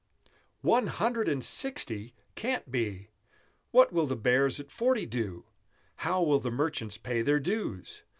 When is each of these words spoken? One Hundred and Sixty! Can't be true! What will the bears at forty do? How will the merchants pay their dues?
One 0.63 0.87
Hundred 0.87 1.27
and 1.27 1.43
Sixty! 1.43 2.15
Can't 2.33 2.71
be 2.71 2.89
true! 2.97 3.05
What 3.69 3.93
will 3.93 4.07
the 4.07 4.15
bears 4.15 4.59
at 4.59 4.71
forty 4.71 5.05
do? 5.05 5.45
How 5.97 6.23
will 6.23 6.39
the 6.39 6.49
merchants 6.49 6.97
pay 6.97 7.21
their 7.21 7.39
dues? 7.39 8.01